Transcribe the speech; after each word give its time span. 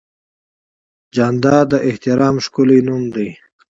جانداد 1.15 1.65
د 1.71 1.73
احترام 1.89 2.35
ښکلی 2.45 2.79
نوم 2.87 3.03
دی. 3.15 3.29